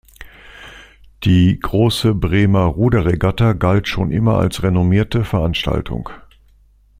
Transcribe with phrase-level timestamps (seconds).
[1.25, 6.09] Die Große Bremer Ruderregatta galt schon immer als renommierte Veranstaltung.